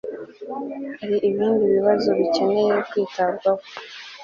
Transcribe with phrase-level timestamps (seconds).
[0.99, 3.63] Hari ibindi bibazo bikeneye kwitabwaho